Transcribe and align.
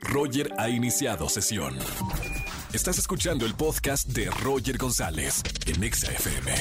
Roger 0.00 0.52
ha 0.58 0.68
iniciado 0.68 1.28
sesión. 1.28 1.76
Estás 2.72 2.98
escuchando 2.98 3.46
el 3.46 3.54
podcast 3.54 4.08
de 4.08 4.30
Roger 4.30 4.78
González 4.78 5.42
en 5.66 5.82
Exa 5.82 6.12
FM. 6.12 6.52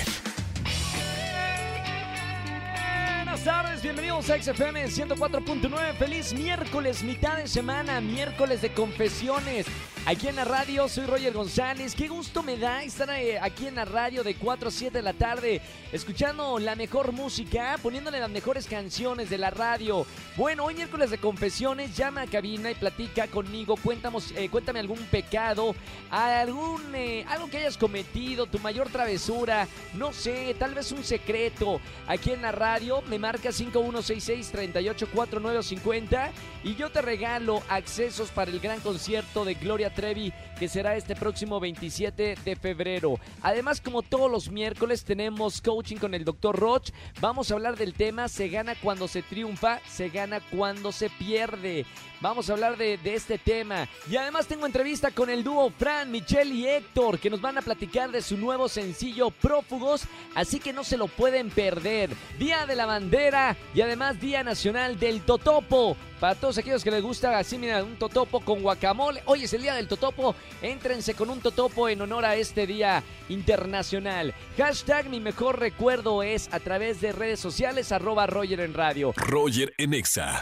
Buenas 3.18 3.44
tardes, 3.44 3.82
bienvenidos 3.82 4.30
a 4.30 4.42
XFM 4.42 4.86
104.9. 4.88 5.94
Feliz 5.98 6.34
miércoles, 6.34 7.04
mitad 7.04 7.38
de 7.38 7.48
semana, 7.48 8.02
miércoles 8.02 8.62
de 8.62 8.74
confesiones. 8.74 9.66
Aquí 10.10 10.28
en 10.28 10.38
la 10.38 10.44
radio, 10.44 10.90
soy 10.90 11.06
Roger 11.06 11.34
González. 11.34 11.94
Qué 11.94 12.08
gusto 12.08 12.42
me 12.42 12.58
da 12.58 12.82
estar 12.82 13.08
eh, 13.12 13.38
aquí 13.40 13.68
en 13.68 13.76
la 13.76 13.86
radio 13.86 14.24
de 14.24 14.34
4 14.34 14.70
a 14.70 14.72
7 14.72 14.98
de 14.98 15.04
la 15.04 15.14
tarde, 15.14 15.62
escuchando 15.92 16.58
la 16.58 16.76
mejor 16.76 17.12
música, 17.12 17.78
poniéndole 17.80 18.20
las 18.20 18.32
mejores 18.32 18.66
canciones 18.66 19.30
de 19.30 19.38
la 19.38 19.52
radio. 19.52 20.08
Bueno, 20.36 20.66
hoy 20.66 20.74
miércoles 20.74 21.12
de 21.12 21.20
confesiones, 21.20 21.96
llama 21.96 22.24
a 22.24 22.26
cabina 22.26 22.72
y 22.72 22.74
platica 22.74 23.28
conmigo. 23.28 23.76
Cuéntamos, 23.78 24.34
eh, 24.36 24.50
cuéntame 24.50 24.80
algún 24.80 24.98
pecado, 25.12 25.76
algún, 26.10 26.96
eh, 26.96 27.24
algo 27.30 27.48
que 27.48 27.58
hayas 27.58 27.78
cometido, 27.78 28.48
tu 28.48 28.58
mayor 28.58 28.90
travesura, 28.90 29.68
no 29.94 30.12
sé, 30.12 30.56
tal 30.58 30.74
vez 30.74 30.92
un 30.92 31.04
secreto. 31.04 31.80
Aquí 32.08 32.32
en 32.32 32.42
la 32.42 32.52
radio 32.52 33.04
me 33.04 33.20
marca 33.20 33.50
5166-384950 33.50 36.32
y 36.64 36.74
yo 36.74 36.90
te 36.90 37.04
regalo 37.04 37.62
accesos 37.70 38.32
para 38.32 38.50
el 38.50 38.60
gran 38.60 38.80
concierto 38.80 39.46
de 39.46 39.54
Gloria 39.54 39.94
Trevi 40.00 40.32
que 40.58 40.70
será 40.70 40.96
este 40.96 41.14
próximo 41.14 41.60
27 41.60 42.38
de 42.46 42.56
febrero. 42.56 43.20
Además, 43.42 43.82
como 43.82 44.02
todos 44.02 44.32
los 44.32 44.50
miércoles, 44.50 45.04
tenemos 45.04 45.62
coaching 45.62 45.98
con 45.98 46.14
el 46.14 46.24
Dr. 46.24 46.56
Roch. 46.56 46.92
Vamos 47.20 47.52
a 47.52 47.56
hablar 47.56 47.76
del 47.76 47.94
tema 47.94 48.30
se 48.30 48.48
gana 48.48 48.76
cuando 48.76 49.10
se 49.10 49.24
triunfa, 49.24 49.82
se 49.90 50.08
gana 50.08 50.40
cuando 50.52 50.94
se 50.94 51.10
pierde. 51.10 51.86
Vamos 52.22 52.50
a 52.50 52.54
hablar 52.54 52.78
de, 52.78 53.00
este 53.04 53.38
tema. 53.38 53.88
Y 54.10 54.18
además 54.18 54.46
tengo 54.46 54.66
entrevista 54.66 55.12
con 55.12 55.30
el 55.30 55.44
dúo 55.44 55.72
Fran, 55.72 56.12
Michelle 56.12 56.54
y 56.54 56.68
Héctor, 56.68 57.18
que 57.18 57.30
nos 57.30 57.40
van 57.40 57.58
a 57.58 57.62
platicar 57.62 58.12
de 58.12 58.22
su 58.22 58.38
nuevo 58.38 58.68
sencillo 58.68 59.32
Prófugos, 59.32 60.04
así 60.36 60.60
que 60.60 60.74
no 60.74 60.84
se 60.84 60.98
lo 60.98 61.08
pueden 61.08 61.50
perder. 61.50 62.10
Día 62.38 62.66
de 62.66 62.76
la 62.76 62.86
bandera 62.86 63.56
y 63.74 63.82
además 63.82 64.20
Día 64.20 64.44
Nacional 64.44 65.00
del 65.00 65.22
Totopo. 65.22 65.96
Para 66.20 66.36
todos 66.36 66.58
aquellos 66.58 66.84
que 66.84 66.92
les 66.92 67.02
gusta 67.02 67.38
así, 67.38 67.58
mira, 67.58 67.82
un 67.82 67.96
totopo 67.96 68.42
con 68.42 68.62
guacamole. 68.62 69.24
Hoy 69.26 69.46
es 69.46 69.54
el 69.54 69.62
día 69.62 69.74
del 69.74 69.88
totopo. 69.88 70.36
Éntrense 70.62 71.14
con 71.14 71.30
un 71.30 71.40
totopo 71.40 71.88
en 71.88 72.02
honor 72.02 72.26
a 72.26 72.36
este 72.36 72.68
día 72.68 73.02
internacional. 73.30 74.34
Hashtag 74.58 75.10
mi 75.10 75.22
mejor 75.22 75.60
recuerdo 75.60 76.22
es 76.22 76.50
a 76.52 76.60
través 76.60 77.00
de 77.00 77.14
redes 77.14 77.40
sociales 77.40 77.94
arroba 77.94 78.28
Roger 78.28 78.60
en 78.60 78.74
radio. 78.74 79.14
Roger 79.16 79.74
en 79.78 79.94
Exa. 79.94 80.42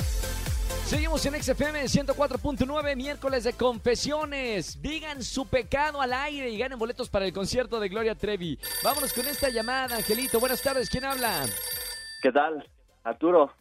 Seguimos 0.87 1.25
en 1.25 1.43
XFM 1.43 1.83
104.9, 1.83 2.95
miércoles 2.95 3.43
de 3.43 3.51
confesiones. 3.51 4.81
Digan 4.81 5.21
su 5.21 5.45
pecado 5.45 5.99
al 5.99 6.13
aire 6.13 6.49
y 6.49 6.57
ganen 6.57 6.79
boletos 6.79 7.09
para 7.09 7.25
el 7.25 7.33
concierto 7.33 7.81
de 7.81 7.89
Gloria 7.89 8.15
Trevi. 8.15 8.57
Vámonos 8.85 9.11
con 9.11 9.27
esta 9.27 9.49
llamada, 9.49 9.97
Angelito. 9.97 10.39
Buenas 10.39 10.61
tardes, 10.61 10.89
¿quién 10.89 11.03
habla? 11.03 11.45
¿Qué 12.21 12.31
tal? 12.31 12.65
Arturo. 13.03 13.51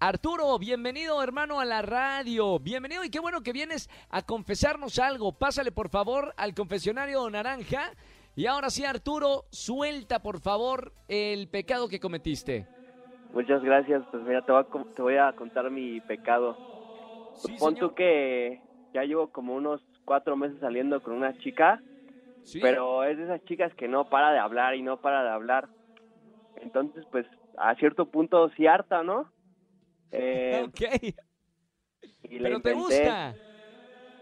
Arturo, 0.00 0.58
bienvenido 0.58 1.22
hermano 1.22 1.60
a 1.60 1.64
la 1.64 1.80
radio. 1.80 2.58
Bienvenido 2.58 3.04
y 3.04 3.08
qué 3.08 3.20
bueno 3.20 3.40
que 3.40 3.54
vienes 3.54 3.88
a 4.10 4.20
confesarnos 4.20 4.98
algo. 4.98 5.32
Pásale 5.32 5.72
por 5.72 5.88
favor 5.88 6.34
al 6.36 6.54
confesionario 6.54 7.30
naranja. 7.30 7.92
Y 8.34 8.44
ahora 8.44 8.68
sí, 8.68 8.84
Arturo, 8.84 9.46
suelta 9.50 10.18
por 10.20 10.42
favor 10.42 10.92
el 11.08 11.48
pecado 11.48 11.88
que 11.88 12.00
cometiste. 12.00 12.75
Muchas 13.30 13.62
gracias. 13.62 14.04
Pues 14.10 14.22
mira, 14.24 14.42
te 14.42 14.52
voy 14.52 14.62
a, 14.62 14.84
te 14.94 15.02
voy 15.02 15.16
a 15.16 15.32
contar 15.32 15.70
mi 15.70 16.00
pecado. 16.00 16.58
Sí, 17.34 17.54
Pon 17.58 17.74
tú 17.76 17.92
que 17.94 18.62
ya 18.92 19.04
llevo 19.04 19.28
como 19.28 19.54
unos 19.54 19.82
cuatro 20.04 20.36
meses 20.36 20.58
saliendo 20.60 21.02
con 21.02 21.12
una 21.14 21.36
chica, 21.38 21.82
Sí. 22.44 22.60
pero 22.60 23.04
es 23.04 23.18
de 23.18 23.24
esas 23.24 23.44
chicas 23.44 23.74
que 23.74 23.88
no 23.88 24.08
para 24.08 24.32
de 24.32 24.38
hablar 24.38 24.74
y 24.74 24.82
no 24.82 24.96
para 24.98 25.22
de 25.22 25.30
hablar. 25.30 25.68
Entonces, 26.56 27.04
pues 27.10 27.26
a 27.58 27.74
cierto 27.74 28.06
punto 28.06 28.48
sí 28.56 28.66
harta, 28.66 29.02
¿no? 29.02 29.30
Eh, 30.12 30.64
Ok, 30.68 30.80
y 32.22 32.38
pero 32.38 32.60
te 32.60 32.72
inventé- 32.72 32.74
gusta. 32.74 33.36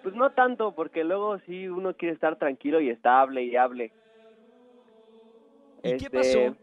Pues 0.02 0.14
no 0.14 0.30
tanto, 0.32 0.74
porque 0.74 1.02
luego 1.04 1.38
sí 1.46 1.66
uno 1.68 1.94
quiere 1.94 2.14
estar 2.14 2.36
tranquilo 2.36 2.80
y 2.80 2.90
está 2.90 3.20
hable 3.20 3.44
y 3.44 3.56
hable. 3.56 3.92
¿Y 5.82 5.96
qué 5.96 6.04
Este, 6.06 6.10
pasó? 6.50 6.56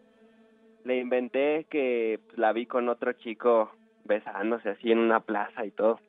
Le 0.84 0.97
inventé 1.00 1.68
que 1.69 2.19
la 2.36 2.53
vi 2.53 2.66
con 2.66 2.90
otro 2.90 3.14
chico 3.14 3.72
besándose 4.03 4.69
así 4.69 4.92
en 4.92 4.97
una 5.00 5.19
plaza 5.19 5.66
y 5.66 5.72
todo. 5.72 6.00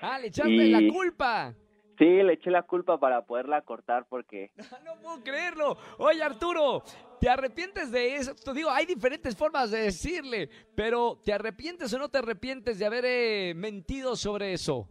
Ah, 0.00 0.18
le 0.18 0.28
echaste 0.28 0.52
y- 0.52 0.70
la 0.70 0.92
culpa. 0.92 1.54
Sí, 1.98 2.04
le 2.06 2.32
eché 2.32 2.50
la 2.50 2.62
culpa 2.62 2.98
para 2.98 3.22
poderla 3.22 3.60
cortar 3.62 4.06
porque 4.08 4.50
No 4.84 4.94
puedo 5.02 5.22
creerlo. 5.22 5.76
Oye, 5.98 6.22
Arturo, 6.22 6.82
¿te 7.20 7.28
arrepientes 7.28 7.92
de 7.92 8.16
eso? 8.16 8.34
Te 8.34 8.52
digo, 8.54 8.70
hay 8.70 8.86
diferentes 8.86 9.36
formas 9.36 9.70
de 9.70 9.82
decirle, 9.82 10.48
pero 10.74 11.18
¿te 11.24 11.32
arrepientes 11.32 11.92
o 11.92 11.98
no 11.98 12.08
te 12.08 12.18
arrepientes 12.18 12.78
de 12.78 12.86
haber 12.86 13.04
eh, 13.06 13.52
mentido 13.54 14.16
sobre 14.16 14.52
eso? 14.52 14.88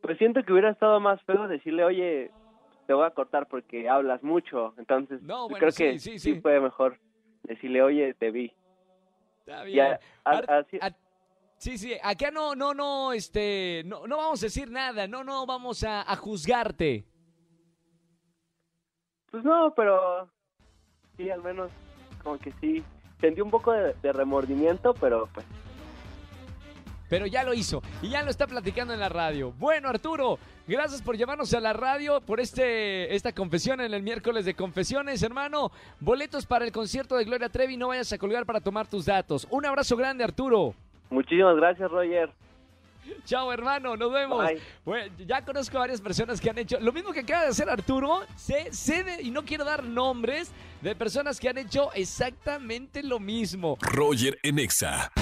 pues 0.00 0.18
siento 0.18 0.42
que 0.42 0.52
hubiera 0.52 0.70
estado 0.70 1.00
más 1.00 1.22
feo 1.22 1.48
decirle, 1.48 1.82
oye, 1.82 2.30
te 2.86 2.92
voy 2.92 3.06
a 3.06 3.10
cortar 3.12 3.46
porque 3.48 3.88
hablas 3.88 4.22
mucho. 4.22 4.74
Entonces, 4.76 5.22
No, 5.22 5.48
bueno, 5.48 5.58
creo 5.60 5.70
sí, 5.72 5.82
que 5.82 5.98
sí, 5.98 6.18
sí. 6.18 6.40
fue 6.42 6.60
mejor 6.60 6.98
decirle, 7.44 7.82
oye, 7.82 8.14
te 8.14 8.30
vi. 8.30 8.52
Está 9.40 9.62
bien. 9.64 9.86
a- 9.86 10.00
a- 10.24 10.38
Ar- 10.38 10.50
así- 10.50 10.78
a- 10.80 10.96
sí, 11.58 11.78
sí, 11.78 11.94
acá 12.02 12.30
no, 12.30 12.54
no, 12.54 12.74
no, 12.74 13.12
este, 13.12 13.82
no, 13.86 14.06
no 14.06 14.16
vamos 14.16 14.42
a 14.42 14.46
decir 14.46 14.70
nada, 14.70 15.06
no, 15.06 15.22
no 15.24 15.46
vamos 15.46 15.84
a, 15.84 16.02
a 16.10 16.16
juzgarte. 16.16 17.04
Pues 19.30 19.44
no, 19.44 19.72
pero 19.74 20.30
sí, 21.16 21.30
al 21.30 21.42
menos 21.42 21.70
como 22.22 22.38
que 22.38 22.52
sí. 22.60 22.82
Sentí 23.20 23.40
un 23.40 23.50
poco 23.50 23.72
de, 23.72 23.94
de 23.94 24.12
remordimiento, 24.12 24.92
pero 24.94 25.28
pues 25.32 25.46
Pero 27.08 27.26
ya 27.26 27.42
lo 27.44 27.52
hizo 27.54 27.82
y 28.02 28.08
ya 28.08 28.22
lo 28.22 28.30
está 28.30 28.46
platicando 28.46 28.94
en 28.94 29.00
la 29.00 29.08
radio. 29.08 29.52
Bueno, 29.58 29.88
Arturo, 29.88 30.38
gracias 30.66 31.02
por 31.02 31.16
llevarnos 31.16 31.52
a 31.54 31.60
la 31.60 31.72
radio, 31.72 32.20
por 32.20 32.40
este 32.40 33.14
esta 33.14 33.32
confesión 33.32 33.80
en 33.80 33.92
el 33.92 34.02
miércoles 34.02 34.44
de 34.44 34.54
confesiones, 34.54 35.22
hermano. 35.22 35.70
Boletos 36.00 36.46
para 36.46 36.64
el 36.64 36.72
concierto 36.72 37.16
de 37.16 37.24
Gloria 37.24 37.48
Trevi, 37.48 37.76
no 37.76 37.88
vayas 37.88 38.12
a 38.12 38.18
colgar 38.18 38.46
para 38.46 38.60
tomar 38.60 38.86
tus 38.86 39.04
datos. 39.06 39.46
Un 39.50 39.66
abrazo 39.66 39.96
grande, 39.96 40.24
Arturo. 40.24 40.74
muchísimas 41.10 41.56
gracias, 41.56 41.90
Roger. 41.90 42.30
Chao, 43.26 43.52
hermano, 43.52 43.96
nos 43.98 44.10
vemos. 44.10 44.42
Bueno, 44.84 45.14
ya 45.26 45.44
conozco 45.44 45.76
a 45.76 45.80
varias 45.80 46.00
personas 46.00 46.40
que 46.40 46.48
han 46.48 46.56
hecho 46.58 46.80
lo 46.80 46.90
mismo 46.90 47.12
que 47.12 47.20
acaba 47.20 47.42
de 47.42 47.48
hacer 47.48 47.68
Arturo. 47.68 48.22
Sé, 48.34 48.72
sé 48.72 49.04
de- 49.04 49.20
y 49.22 49.30
no 49.30 49.44
quiero 49.44 49.64
dar 49.66 49.84
nombres 49.84 50.50
de 50.80 50.96
personas 50.96 51.38
que 51.38 51.50
han 51.50 51.58
hecho 51.58 51.92
exactamente 51.92 53.02
lo 53.02 53.20
mismo. 53.20 53.76
Roger 53.82 54.38
en 54.42 54.58
Exa. 54.58 55.12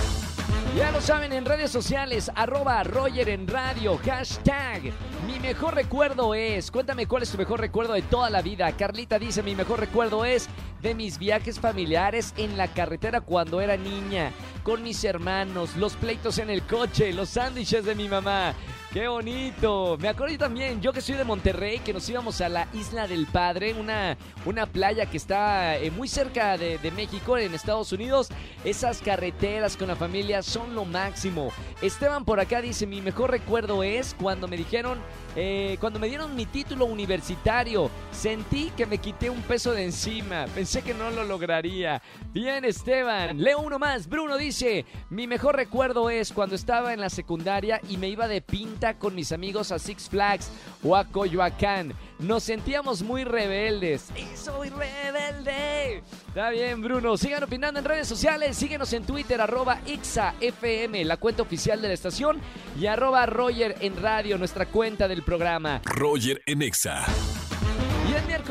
Ya 0.75 0.91
lo 0.91 1.03
saben 1.03 1.35
en 1.35 1.45
redes 1.45 1.71
sociales, 1.71 2.31
arroba 2.35 2.83
Roger 2.83 3.29
en 3.29 3.47
radio, 3.47 3.99
hashtag. 4.07 4.91
Mi 5.27 5.39
mejor 5.39 5.75
recuerdo 5.75 6.35
es, 6.35 6.71
cuéntame 6.71 7.07
cuál 7.07 7.23
es 7.23 7.31
tu 7.31 7.37
mejor 7.37 7.61
recuerdo 7.61 7.93
de 7.93 8.01
toda 8.01 8.31
la 8.31 8.41
vida. 8.41 8.73
Carlita 8.73 9.19
dice, 9.19 9.43
mi 9.43 9.55
mejor 9.55 9.81
recuerdo 9.81 10.25
es 10.25 10.49
de 10.81 10.95
mis 10.95 11.19
viajes 11.19 11.61
familiares 11.61 12.33
en 12.39 12.57
la 12.57 12.69
carretera 12.69 13.21
cuando 13.21 13.61
era 13.61 13.77
niña, 13.77 14.33
con 14.63 14.83
mis 14.83 15.05
hermanos, 15.05 15.77
los 15.77 15.93
pleitos 15.95 16.39
en 16.39 16.49
el 16.49 16.63
coche, 16.63 17.13
los 17.13 17.29
sándwiches 17.29 17.85
de 17.85 17.95
mi 17.95 18.09
mamá. 18.09 18.55
¡Qué 18.93 19.09
bonito! 19.09 19.97
Me 19.99 20.09
acuerdo 20.09 20.37
también, 20.37 20.83
yo 20.83 20.93
que 20.93 21.01
soy 21.01 21.15
de 21.17 21.25
Monterrey, 21.25 21.79
que 21.79 21.95
nos 21.95 22.07
íbamos 22.11 22.43
a 22.43 22.51
la 22.51 22.69
Isla 22.75 23.07
del 23.09 23.27
Padre, 23.27 23.73
una, 23.73 24.19
una 24.45 24.67
playa 24.67 25.07
que 25.07 25.17
está 25.17 25.79
eh, 25.79 25.91
muy 25.91 26.09
cerca 26.09 26.59
de, 26.59 26.77
de 26.77 26.91
México, 26.91 27.39
en 27.39 27.55
Estados 27.55 27.93
Unidos. 27.93 28.29
Esas 28.65 29.01
carreteras 29.01 29.79
con 29.79 29.89
la 29.89 29.97
familia 29.97 30.43
son 30.43 30.62
lo 30.71 30.85
máximo. 30.85 31.51
Esteban 31.81 32.25
por 32.25 32.41
acá 32.41 32.63
dice, 32.63 32.87
mi 32.87 33.01
mejor 33.01 33.31
recuerdo 33.31 33.83
es 33.83 34.15
cuando 34.19 34.49
me 34.49 34.57
dijeron, 34.57 35.01
eh, 35.37 35.77
cuando 35.81 35.99
me 35.99 36.09
dieron 36.09 36.35
mi 36.35 36.47
título 36.47 36.87
universitario, 36.87 37.91
sentí 38.11 38.71
que 38.77 38.87
me 38.87 38.99
quité 38.99 39.31
un 39.31 39.43
peso 39.43 39.73
de 39.73 39.85
encima, 39.85 40.47
pensé 40.55 40.83
que 40.83 40.95
no 40.95 41.11
lo 41.11 41.25
lograría. 41.25 42.03
Bien, 42.33 42.65
Esteban. 42.65 43.43
Leo 43.43 43.61
uno 43.61 43.79
más. 43.79 44.09
Bruno 44.09 44.37
dice, 44.37 44.85
mi 45.11 45.27
mejor 45.27 45.57
recuerdo 45.57 46.11
es 46.11 46.33
cuando 46.33 46.55
estaba 46.55 46.93
en 46.93 47.01
la 47.01 47.11
secundaria 47.11 47.81
y 47.89 47.97
me 47.97 48.09
iba 48.09 48.29
de 48.29 48.41
pinta 48.41 48.99
con 48.99 49.15
mis 49.15 49.33
amigos 49.33 49.73
a 49.73 49.79
Six 49.79 50.09
Flags 50.09 50.51
o 50.83 50.97
a 50.97 51.05
Coyoacán. 51.07 51.95
Nos 52.23 52.45
sentíamos 52.45 53.03
muy 53.03 53.25
rebeldes. 53.25 54.11
¡Y 54.17 54.37
soy 54.37 54.71
rebelde! 54.71 56.05
Está 56.29 56.51
bien, 56.51 56.81
Bruno. 56.81 57.17
Sigan 57.17 57.43
opinando 57.43 57.81
en 57.81 57.85
redes 57.85 58.07
sociales. 58.07 58.57
Síguenos 58.57 58.93
en 58.93 59.05
Twitter, 59.05 59.41
arroba 59.41 59.81
IXAFM, 59.87 61.05
la 61.05 61.17
cuenta 61.17 61.43
oficial 61.43 61.83
de 61.83 61.89
la 61.89 61.95
estación, 61.95 62.41
y 62.79 62.87
arroba 62.87 63.27
Roger 63.27 63.75
en 63.81 64.01
radio, 64.01 64.39
nuestra 64.39 64.67
cuenta 64.67 65.09
del 65.09 65.25
programa. 65.25 65.83
Roger 65.85 66.41
en 66.47 66.63
Exa. 66.63 67.05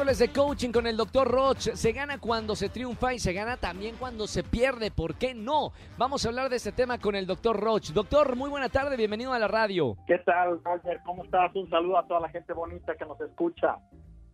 Miércoles 0.02 0.18
de 0.18 0.34
coaching 0.34 0.72
con 0.72 0.88
el 0.88 0.98
doctor 0.98 1.28
Roch. 1.28 1.60
Se 1.60 1.92
gana 1.92 2.18
cuando 2.18 2.56
se 2.56 2.70
triunfa 2.70 3.14
y 3.14 3.20
se 3.20 3.34
gana 3.34 3.58
también 3.58 3.98
cuando 4.00 4.26
se 4.26 4.42
pierde. 4.42 4.90
¿Por 4.90 5.14
qué 5.14 5.36
no? 5.36 5.74
Vamos 5.96 6.26
a 6.26 6.30
hablar 6.30 6.50
de 6.50 6.56
este 6.56 6.72
tema 6.72 6.98
con 6.98 7.14
el 7.14 7.28
doctor 7.28 7.60
Roch. 7.60 7.92
Doctor, 7.92 8.36
muy 8.36 8.50
buena 8.50 8.68
tarde, 8.68 8.98
bienvenido 8.98 9.32
a 9.32 9.38
la 9.38 9.48
radio. 9.48 9.96
¿Qué 10.08 10.18
tal, 10.18 10.60
Roger? 10.64 11.02
¿Cómo 11.06 11.24
estás? 11.24 11.56
Un 11.56 11.70
saludo 11.70 12.00
a 12.00 12.08
toda 12.08 12.20
la 12.20 12.30
gente 12.30 12.52
bonita 12.52 12.96
que 12.96 13.06
nos 13.06 13.22
escucha. 13.22 13.78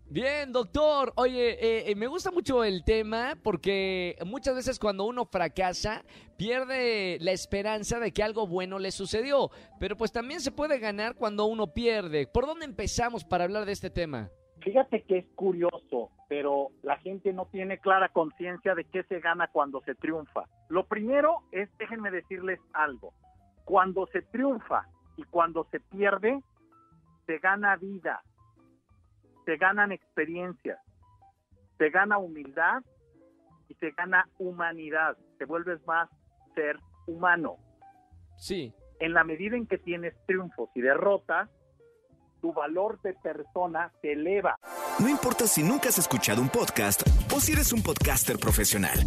Bien, 0.05 0.53
doctor. 0.53 1.11
Oye, 1.17 1.49
eh, 1.59 1.91
eh, 1.91 1.95
me 1.95 2.07
gusta 2.07 2.31
mucho 2.31 2.63
el 2.63 2.85
tema 2.85 3.37
porque 3.43 4.15
muchas 4.25 4.55
veces 4.55 4.79
cuando 4.79 5.03
uno 5.03 5.25
fracasa 5.25 6.05
pierde 6.37 7.17
la 7.19 7.33
esperanza 7.33 7.99
de 7.99 8.13
que 8.13 8.23
algo 8.23 8.47
bueno 8.47 8.79
le 8.79 8.91
sucedió. 8.91 9.51
Pero 9.81 9.97
pues 9.97 10.13
también 10.13 10.39
se 10.39 10.53
puede 10.53 10.79
ganar 10.79 11.15
cuando 11.15 11.43
uno 11.43 11.73
pierde. 11.73 12.25
¿Por 12.25 12.45
dónde 12.45 12.63
empezamos 12.63 13.25
para 13.25 13.43
hablar 13.43 13.65
de 13.65 13.73
este 13.73 13.89
tema? 13.89 14.31
Fíjate 14.61 15.03
que 15.03 15.19
es 15.19 15.25
curioso, 15.35 16.11
pero 16.27 16.69
la 16.81 16.97
gente 16.97 17.31
no 17.33 17.45
tiene 17.45 17.79
clara 17.79 18.09
conciencia 18.09 18.75
de 18.75 18.85
qué 18.85 19.03
se 19.03 19.19
gana 19.19 19.47
cuando 19.47 19.81
se 19.81 19.95
triunfa. 19.95 20.43
Lo 20.69 20.85
primero 20.85 21.43
es, 21.51 21.69
déjenme 21.77 22.11
decirles 22.11 22.59
algo, 22.73 23.13
cuando 23.65 24.07
se 24.07 24.21
triunfa 24.21 24.87
y 25.15 25.23
cuando 25.23 25.65
se 25.71 25.79
pierde, 25.79 26.41
se 27.25 27.37
gana 27.39 27.75
vida, 27.75 28.21
se 29.45 29.57
ganan 29.57 29.91
experiencias, 29.91 30.79
se 31.77 31.89
gana 31.89 32.17
humildad 32.17 32.81
y 33.69 33.75
se 33.75 33.91
gana 33.91 34.27
humanidad, 34.39 35.17
te 35.37 35.45
vuelves 35.45 35.85
más 35.85 36.09
ser 36.55 36.79
humano. 37.05 37.57
Sí. 38.37 38.73
En 38.99 39.13
la 39.13 39.23
medida 39.23 39.55
en 39.55 39.67
que 39.67 39.77
tienes 39.77 40.15
triunfos 40.25 40.69
y 40.73 40.81
derrotas, 40.81 41.49
tu 42.47 42.53
valor 42.53 42.99
de 43.01 43.13
persona 43.13 43.91
se 44.01 44.13
eleva. 44.13 44.55
No 44.99 45.09
importa 45.09 45.47
si 45.47 45.63
nunca 45.63 45.89
has 45.89 45.97
escuchado 45.97 46.41
un 46.41 46.47
podcast 46.47 47.01
o 47.35 47.41
si 47.41 47.51
eres 47.51 47.73
un 47.73 47.83
podcaster 47.83 48.37
profesional. 48.37 48.97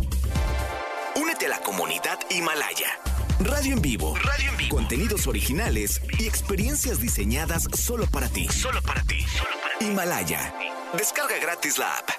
Únete 1.17 1.47
a 1.47 1.49
la 1.49 1.61
comunidad 1.61 2.19
Himalaya. 2.29 2.91
Radio 3.41 3.77
en 3.77 3.81
vivo. 3.81 4.15
Radio 4.17 4.51
en 4.51 4.57
vivo. 4.59 4.77
Contenidos 4.77 5.27
originales 5.27 6.03
y 6.19 6.27
experiencias 6.27 7.01
diseñadas 7.01 7.63
solo 7.75 8.05
para 8.13 8.29
ti. 8.29 8.47
Solo 8.49 8.81
para 8.87 9.01
ti. 9.03 9.25
Himalaya. 9.81 10.53
Descarga 10.93 11.39
gratis 11.41 11.79
la 11.79 11.97
app. 11.97 12.11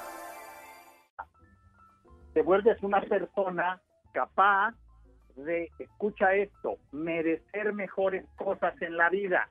Te 2.33 2.41
vuelves 2.41 2.81
una 2.81 3.01
persona 3.01 3.79
capaz 4.13 4.73
de, 5.35 5.69
escucha 5.77 6.33
esto, 6.33 6.77
merecer 6.91 7.73
mejores 7.73 8.25
cosas 8.37 8.73
en 8.81 8.97
la 8.97 9.09
vida, 9.09 9.47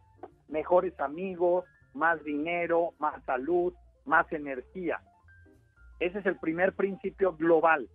mejores 0.50 0.98
amigos, 1.00 1.64
más 1.94 2.22
dinero, 2.24 2.90
más 2.98 3.22
salud, 3.24 3.72
más 4.04 4.30
energía. 4.32 5.00
Ese 5.98 6.18
es 6.20 6.26
el 6.26 6.36
primer 6.38 6.74
principio 6.74 7.34
global. 7.36 7.88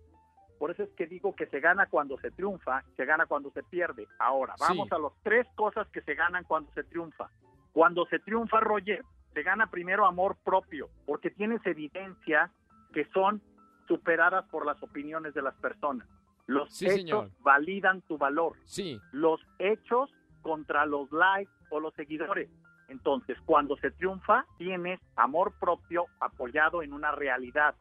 Por 0.58 0.70
eso 0.70 0.84
es 0.84 0.90
que 0.96 1.06
digo 1.06 1.34
que 1.34 1.46
se 1.46 1.60
gana 1.60 1.86
cuando 1.86 2.18
se 2.18 2.30
triunfa, 2.30 2.82
se 2.96 3.04
gana 3.04 3.26
cuando 3.26 3.50
se 3.50 3.62
pierde. 3.64 4.06
Ahora, 4.18 4.54
vamos 4.58 4.88
Sí. 4.88 4.94
a 4.94 4.98
las 4.98 5.12
tres 5.22 5.46
cosas 5.54 5.86
que 5.88 6.00
se 6.02 6.14
ganan 6.14 6.44
cuando 6.44 6.72
se 6.72 6.82
triunfa. 6.84 7.28
Cuando 7.72 8.06
se 8.06 8.18
triunfa, 8.20 8.60
Roger, 8.60 9.02
se 9.34 9.42
gana 9.42 9.66
primero 9.70 10.06
amor 10.06 10.36
propio, 10.44 10.88
porque 11.04 11.30
tienes 11.30 11.60
evidencia 11.66 12.50
que 12.94 13.04
son 13.12 13.42
superadas 13.86 14.46
por 14.46 14.64
las 14.64 14.82
opiniones 14.82 15.34
de 15.34 15.42
las 15.42 15.54
personas. 15.56 16.08
Los 16.46 16.72
Sí, 16.74 16.86
hechos 16.86 16.96
señor. 17.00 17.30
validan 17.40 18.00
tu 18.02 18.16
valor. 18.16 18.54
Sí. 18.64 18.98
Los 19.12 19.40
hechos 19.58 20.10
contra 20.46 20.86
los 20.86 21.10
likes 21.10 21.50
o 21.70 21.80
los 21.80 21.92
seguidores. 21.94 22.48
Entonces, 22.88 23.36
cuando 23.44 23.76
se 23.78 23.90
triunfa, 23.90 24.46
tienes 24.58 25.00
amor 25.16 25.54
propio 25.58 26.06
apoyado 26.20 26.84
en 26.84 26.92
una 26.92 27.10
realidad, 27.10 27.74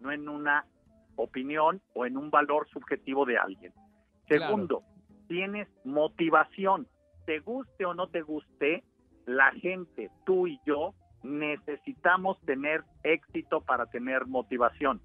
no 0.00 0.12
en 0.12 0.28
una 0.28 0.66
opinión 1.16 1.80
o 1.94 2.04
en 2.04 2.18
un 2.18 2.30
valor 2.30 2.68
subjetivo 2.68 3.24
de 3.24 3.38
alguien. 3.38 3.72
Claro. 4.26 4.44
Segundo, 4.44 4.82
tienes 5.28 5.66
motivación. 5.84 6.86
Te 7.24 7.38
guste 7.38 7.86
o 7.86 7.94
no 7.94 8.08
te 8.08 8.20
guste, 8.20 8.84
la 9.24 9.50
gente, 9.52 10.10
tú 10.26 10.46
y 10.46 10.60
yo, 10.66 10.92
necesitamos 11.22 12.38
tener 12.42 12.84
éxito 13.02 13.62
para 13.62 13.86
tener 13.86 14.26
motivación. 14.26 15.00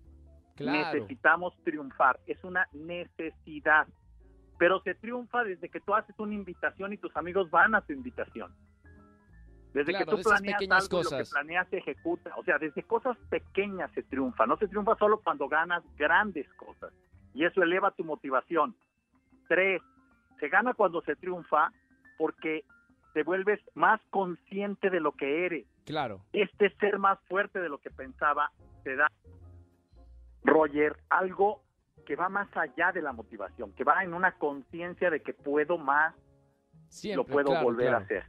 Claro. 0.56 0.94
Necesitamos 0.94 1.54
triunfar. 1.64 2.20
Es 2.28 2.44
una 2.44 2.68
necesidad. 2.74 3.88
Pero 4.58 4.80
se 4.82 4.96
triunfa 4.96 5.44
desde 5.44 5.70
que 5.70 5.80
tú 5.82 5.94
haces 5.94 6.18
una 6.20 6.34
invitación 6.34 6.94
y 6.94 6.98
tus 6.98 7.16
amigos 7.18 7.50
van 7.52 7.76
a 7.76 7.82
tu 7.82 7.94
invitación. 7.94 8.54
Desde 9.74 9.92
Claro, 9.92 10.06
que 10.06 10.12
tú 10.12 10.30
planeas 10.30 10.62
algo 10.62 11.02
y 11.02 11.04
lo 11.04 11.10
que 11.10 11.16
cosas. 11.18 11.30
planeas 11.32 11.68
se 11.70 11.78
ejecuta. 11.80 12.32
O 12.38 12.44
sea, 12.46 12.58
desde 12.58 12.82
cosas 12.84 13.18
pequeñas 13.30 13.92
se 13.92 14.04
triunfa. 14.04 14.46
No 14.46 14.56
se 14.58 14.68
triunfa 14.70 14.96
solo 14.96 15.20
cuando 15.22 15.50
ganas 15.50 15.84
grandes 15.98 16.48
cosas. 16.54 16.94
Y 17.34 17.44
eso 17.44 17.62
eleva 17.62 17.92
tu 17.92 18.06
motivación. 18.06 18.74
Tres, 19.50 19.82
se 20.40 20.48
gana 20.48 20.74
cuando 20.74 21.02
se 21.02 21.18
triunfa 21.18 21.74
porque 22.18 22.64
te 23.14 23.24
vuelves 23.24 23.60
más 23.74 24.00
consciente 24.10 24.90
de 24.90 25.02
lo 25.02 25.12
que 25.12 25.46
eres 25.46 25.66
Claro. 25.86 26.22
este 26.32 26.70
ser 26.78 26.98
más 26.98 27.20
fuerte 27.28 27.60
de 27.60 27.68
lo 27.70 27.78
que 27.78 27.90
pensaba 27.92 28.52
te 28.84 28.96
da, 28.96 29.12
Roger, 30.44 30.96
algo 31.10 31.62
que 32.06 32.16
va 32.16 32.30
más 32.30 32.48
allá 32.56 32.92
de 32.94 33.02
la 33.02 33.12
motivación, 33.12 33.72
que 33.74 33.84
va 33.84 34.04
en 34.04 34.14
una 34.14 34.34
conciencia 34.38 35.10
de 35.10 35.22
que 35.22 35.34
puedo 35.34 35.78
más, 35.78 36.14
Siempre. 36.88 37.18
lo 37.18 37.26
puedo 37.26 37.48
claro, 37.48 37.64
volver 37.66 37.88
claro. 37.88 37.98
a 37.98 38.06
hacer. 38.06 38.24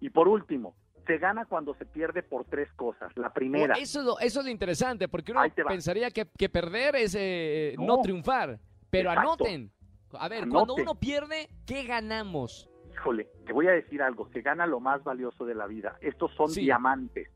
Y 0.00 0.10
por 0.10 0.28
último, 0.28 0.74
se 1.06 1.18
gana 1.18 1.44
cuando 1.46 1.74
se 1.74 1.84
pierde 1.86 2.22
por 2.22 2.44
tres 2.46 2.72
cosas. 2.74 3.10
La 3.16 3.32
primera, 3.32 3.74
Oh, 3.76 3.80
Eso, 3.80 4.00
es 4.00 4.06
lo- 4.06 4.18
eso 4.20 4.40
es 4.40 4.44
lo 4.46 4.50
interesante, 4.50 5.08
porque 5.08 5.32
uno 5.32 5.40
pensaría 5.68 6.10
que, 6.10 6.26
que 6.38 6.48
perder 6.48 6.96
es 6.96 7.14
eh, 7.18 7.74
no. 7.78 7.86
No. 7.96 8.00
triunfar. 8.02 8.58
Pero 8.90 9.10
Exacto. 9.10 9.44
anoten. 9.44 9.70
A 10.18 10.28
ver, 10.28 10.48
cuando 10.48 10.74
uno 10.74 10.94
pierde, 10.94 11.48
¿qué 11.66 11.82
ganamos? 11.84 12.70
híjole, 12.92 13.28
te 13.44 13.52
voy 13.52 13.66
a 13.68 13.72
decir 13.72 14.00
algo, 14.00 14.26
se 14.32 14.40
gana 14.40 14.66
lo 14.66 14.80
más 14.80 15.04
valioso 15.04 15.44
de 15.44 15.54
la 15.54 15.66
vida. 15.66 15.98
Estos 16.00 16.32
son 16.34 16.48
Sí. 16.48 16.62
diamantes. 16.62 17.28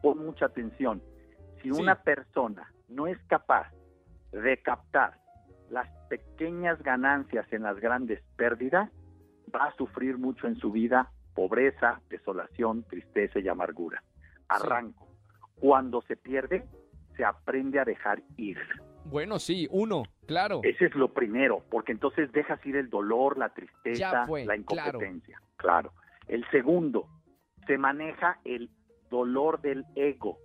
Pon 0.00 0.24
mucha 0.24 0.46
atención. 0.46 1.02
Si 1.60 1.72
Sí. 1.72 1.80
una 1.82 2.00
persona 2.02 2.72
no 2.88 3.08
es 3.08 3.18
capaz 3.26 3.68
de 4.32 4.56
captar 4.58 5.18
las 5.70 5.88
pequeñas 6.08 6.82
ganancias 6.82 7.50
en 7.52 7.62
las 7.62 7.78
grandes 7.78 8.22
pérdidas, 8.36 8.90
va 9.54 9.66
a 9.66 9.76
sufrir 9.76 10.18
mucho 10.18 10.46
en 10.46 10.56
su 10.56 10.70
vida 10.70 11.10
pobreza, 11.34 12.00
desolación, 12.10 12.84
tristeza 12.84 13.38
y 13.38 13.48
amargura. 13.48 14.02
Arranco. 14.48 15.08
Cuando 15.54 16.02
se 16.02 16.16
pierde, 16.16 16.64
se 17.16 17.24
aprende 17.24 17.78
a 17.80 17.84
dejar 17.84 18.22
ir. 18.36 18.58
Bueno, 19.04 19.38
sí, 19.38 19.66
uno, 19.70 20.04
claro. 20.26 20.60
Ese 20.62 20.86
es 20.86 20.94
lo 20.94 21.12
primero, 21.12 21.64
porque 21.70 21.92
entonces 21.92 22.30
dejas 22.32 22.64
ir 22.66 22.76
el 22.76 22.88
dolor, 22.90 23.38
la 23.38 23.48
tristeza, 23.48 24.26
fue, 24.26 24.44
la 24.44 24.56
incompetencia. 24.56 25.40
Claro. 25.56 25.92
El 26.28 26.48
segundo, 26.50 27.08
se 27.66 27.78
maneja 27.78 28.38
el 28.44 28.70
dolor 29.10 29.60
del 29.60 29.84
ego. 29.96 30.38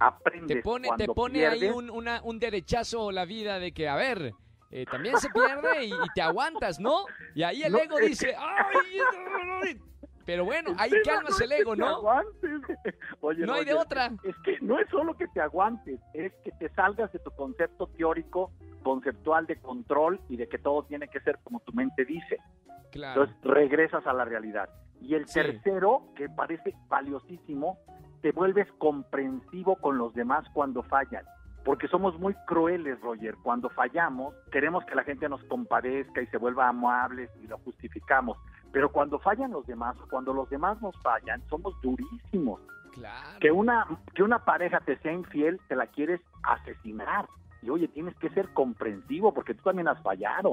Aprendes 0.00 0.56
Te 0.58 0.62
pone, 0.62 0.84
te 0.84 1.06
cuando 1.06 1.14
pone 1.14 1.46
ahí 1.46 1.58
pierdes, 1.60 1.76
un, 1.76 1.90
una- 1.90 2.20
un 2.22 2.38
derechazo 2.38 3.10
la 3.10 3.24
vida 3.24 3.58
de 3.58 3.72
que, 3.72 3.88
a 3.88 3.96
ver, 3.96 4.32
eh, 4.70 4.84
también 4.90 5.16
se 5.18 5.28
pierde 5.30 5.84
y, 5.86 5.90
y 5.92 6.08
te 6.14 6.22
aguantas, 6.22 6.78
¿no? 6.78 7.06
Y 7.34 7.42
ahí 7.42 7.62
el 7.62 7.72
No, 7.72 7.78
ego 7.78 7.98
dice, 7.98 8.34
¡ay! 8.38 8.98
ay". 9.64 9.80
Pero 10.24 10.44
bueno, 10.44 10.72
ahí 10.76 10.90
calmas 11.04 11.38
no 11.38 11.44
el 11.44 11.52
ego, 11.52 11.72
te 11.74 11.80
¿no? 11.80 11.86
aguantes. 11.86 12.50
Oye, 13.20 13.46
No 13.46 13.54
hay 13.54 13.64
de 13.64 13.72
Roger, 13.72 13.86
otra. 13.86 14.10
Es 14.24 14.36
que 14.44 14.58
no 14.60 14.78
es 14.78 14.86
solo 14.90 15.16
que 15.16 15.26
te 15.28 15.40
aguantes, 15.40 15.98
es 16.12 16.32
que 16.44 16.52
te 16.52 16.68
salgas 16.74 17.10
de 17.12 17.18
tu 17.20 17.30
concepto 17.30 17.86
teórico, 17.96 18.52
conceptual 18.82 19.46
de 19.46 19.56
control 19.58 20.20
y 20.28 20.36
de 20.36 20.46
que 20.46 20.58
todo 20.58 20.82
tiene 20.84 21.08
que 21.08 21.20
ser 21.20 21.38
como 21.42 21.60
tu 21.60 21.72
mente 21.72 22.04
dice. 22.04 22.36
Claro. 22.92 23.22
Entonces 23.24 23.42
regresas 23.42 24.06
a 24.06 24.12
la 24.12 24.26
realidad. 24.26 24.68
Y 25.00 25.14
el 25.14 25.26
Sí. 25.28 25.40
tercero, 25.40 26.02
que 26.14 26.28
parece 26.28 26.74
valiosísimo, 26.88 27.78
te 28.20 28.32
vuelves 28.32 28.70
comprensivo 28.78 29.76
con 29.76 29.98
los 29.98 30.14
demás 30.14 30.46
cuando 30.52 30.82
fallan. 30.82 31.24
Porque 31.64 31.88
somos 31.88 32.18
muy 32.18 32.34
crueles, 32.46 33.00
Roger. 33.00 33.34
Cuando 33.42 33.68
fallamos, 33.70 34.34
queremos 34.50 34.84
que 34.84 34.94
la 34.94 35.04
gente 35.04 35.28
nos 35.28 35.42
compadezca 35.44 36.22
y 36.22 36.26
se 36.28 36.38
vuelva 36.38 36.68
amables 36.68 37.30
y 37.42 37.46
lo 37.46 37.58
justificamos. 37.58 38.38
Pero 38.72 38.90
cuando 38.90 39.18
fallan 39.18 39.50
los 39.50 39.66
demás, 39.66 39.96
cuando 40.08 40.32
los 40.32 40.48
demás 40.48 40.80
nos 40.80 40.96
fallan, 41.02 41.42
somos 41.48 41.78
durísimos. 41.82 42.60
Claro. 42.92 43.38
Que 43.40 43.50
una, 43.50 43.86
que 44.14 44.22
una 44.22 44.44
pareja 44.44 44.80
te 44.80 44.96
sea 44.98 45.12
infiel, 45.12 45.60
te 45.68 45.76
la 45.76 45.86
quieres 45.86 46.20
asesinar. 46.42 47.28
Y 47.60 47.70
oye, 47.70 47.88
tienes 47.88 48.16
que 48.16 48.30
ser 48.30 48.48
comprensivo 48.54 49.34
porque 49.34 49.54
tú 49.54 49.62
también 49.64 49.88
has 49.88 50.00
fallado 50.02 50.52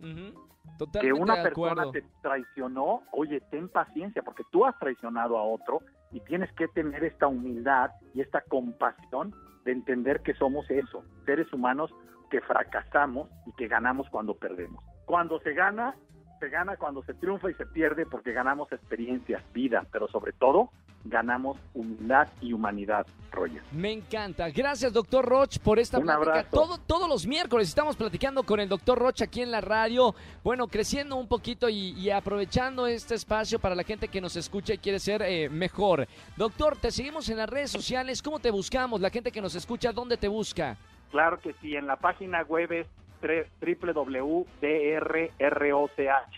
Ujú. 0.00 0.34
que 0.72 0.76
Totalmente 0.78 1.22
una 1.22 1.36
de 1.36 1.42
persona 1.44 1.90
te 1.92 2.02
traicionó, 2.20 3.02
oye, 3.12 3.40
ten 3.50 3.68
paciencia, 3.68 4.22
porque 4.22 4.42
tú 4.50 4.66
has 4.66 4.76
traicionado 4.78 5.38
a 5.38 5.44
otro 5.44 5.80
y 6.12 6.20
tienes 6.20 6.52
que 6.52 6.68
tener 6.68 7.04
esta 7.04 7.26
humildad 7.26 7.90
y 8.14 8.20
esta 8.20 8.42
compasión 8.42 9.34
de 9.64 9.72
entender 9.72 10.20
que 10.20 10.34
somos 10.34 10.70
eso, 10.70 11.04
seres 11.24 11.52
humanos 11.52 11.90
que 12.30 12.40
fracasamos 12.40 13.28
y 13.46 13.52
que 13.52 13.68
ganamos 13.68 14.08
cuando 14.10 14.34
perdemos. 14.34 14.82
Cuando 15.06 15.40
se 15.40 15.52
gana, 15.54 15.94
se 16.40 16.48
gana 16.48 16.76
cuando 16.76 17.02
se 17.04 17.14
triunfa 17.14 17.50
y 17.50 17.54
se 17.54 17.66
pierde 17.66 18.06
porque 18.06 18.32
ganamos 18.32 18.70
experiencias, 18.72 19.42
vida, 19.52 19.86
pero 19.92 20.08
sobre 20.08 20.32
todo 20.32 20.70
ganamos 21.04 21.58
humildad 21.74 22.28
y 22.40 22.52
humanidad, 22.52 23.06
Roger. 23.30 23.62
Me 23.72 23.92
encanta. 23.92 24.50
Gracias, 24.50 24.92
doctor 24.92 25.24
Roch, 25.24 25.58
por 25.58 25.78
esta 25.78 25.98
Un 25.98 26.04
plática. 26.04 26.30
abrazo. 26.30 26.48
Todo, 26.50 26.78
todos 26.78 27.08
los 27.08 27.26
miércoles 27.26 27.68
estamos 27.68 27.96
platicando 27.96 28.42
con 28.42 28.60
el 28.60 28.68
doctor 28.68 28.98
Roch 28.98 29.22
aquí 29.22 29.42
en 29.42 29.50
la 29.50 29.60
radio. 29.60 30.14
Bueno, 30.44 30.68
creciendo 30.68 31.16
un 31.16 31.26
poquito 31.26 31.68
y, 31.68 31.90
y 31.98 32.10
aprovechando 32.10 32.86
este 32.86 33.14
espacio 33.14 33.58
para 33.58 33.74
la 33.74 33.84
gente 33.84 34.08
que 34.08 34.20
nos 34.20 34.36
escucha 34.36 34.74
y 34.74 34.78
quiere 34.78 34.98
ser 34.98 35.22
eh, 35.22 35.48
mejor. 35.48 36.06
Doctor, 36.36 36.76
te 36.76 36.90
seguimos 36.90 37.28
en 37.28 37.38
las 37.38 37.48
redes 37.48 37.70
sociales. 37.70 38.22
¿Cómo 38.22 38.38
te 38.38 38.50
buscamos? 38.50 39.00
La 39.00 39.10
gente 39.10 39.32
que 39.32 39.40
nos 39.40 39.54
escucha, 39.54 39.92
¿dónde 39.92 40.16
te 40.16 40.28
busca? 40.28 40.76
Claro 41.10 41.38
que 41.40 41.54
sí, 41.60 41.76
en 41.76 41.86
la 41.86 41.96
página 41.96 42.42
web 42.42 42.72
es 42.72 42.86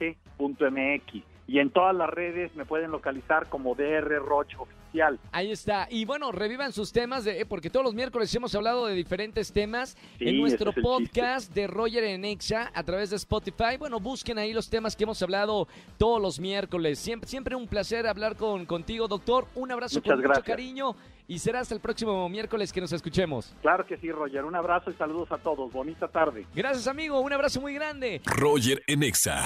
www.drroch.mx 0.04 1.33
y 1.46 1.58
en 1.58 1.70
todas 1.70 1.94
las 1.94 2.08
redes 2.08 2.54
me 2.56 2.64
pueden 2.64 2.90
localizar 2.90 3.48
como 3.48 3.74
DR 3.74 4.18
Roch 4.20 4.54
Oficial. 4.58 5.18
Ahí 5.32 5.50
está. 5.50 5.88
Y 5.90 6.04
bueno, 6.04 6.30
revivan 6.32 6.72
sus 6.72 6.92
temas, 6.92 7.24
de, 7.24 7.40
eh, 7.40 7.46
porque 7.46 7.68
todos 7.68 7.84
los 7.84 7.94
miércoles 7.94 8.34
hemos 8.34 8.54
hablado 8.54 8.86
de 8.86 8.94
diferentes 8.94 9.52
temas 9.52 9.96
Sí, 10.18 10.28
en 10.28 10.38
nuestro 10.40 10.70
es 10.70 10.76
podcast 10.80 11.52
de 11.52 11.66
Roger 11.66 12.04
en 12.04 12.24
Exa 12.24 12.70
a 12.74 12.82
través 12.84 13.10
de 13.10 13.16
Spotify. 13.16 13.76
Bueno, 13.78 14.00
busquen 14.00 14.38
ahí 14.38 14.52
los 14.52 14.70
temas 14.70 14.94
que 14.96 15.04
hemos 15.04 15.20
hablado 15.22 15.68
todos 15.98 16.22
los 16.22 16.38
miércoles. 16.40 16.98
Siempre, 16.98 17.28
siempre 17.28 17.56
un 17.56 17.66
placer 17.66 18.06
hablar 18.06 18.36
con, 18.36 18.66
contigo, 18.66 19.08
doctor. 19.08 19.46
Un 19.54 19.72
abrazo 19.72 19.96
Muchas 19.96 20.10
con 20.12 20.16
mucho 20.18 20.28
gracias. 20.28 20.46
cariño 20.46 20.94
y 21.26 21.38
será 21.40 21.60
hasta 21.60 21.74
el 21.74 21.80
próximo 21.80 22.28
miércoles 22.28 22.72
que 22.72 22.80
nos 22.80 22.92
escuchemos. 22.92 23.54
Claro 23.62 23.84
que 23.86 23.96
sí, 23.96 24.10
Roger. 24.12 24.44
Un 24.44 24.54
abrazo 24.54 24.90
y 24.90 24.94
saludos 24.94 25.30
a 25.32 25.38
todos. 25.38 25.72
Bonita 25.72 26.08
tarde. 26.08 26.46
Gracias, 26.54 26.86
amigo. 26.86 27.20
Un 27.20 27.32
abrazo 27.32 27.60
muy 27.60 27.74
grande. 27.74 28.20
Roger 28.26 28.82
en 28.86 29.02
Exa. 29.02 29.44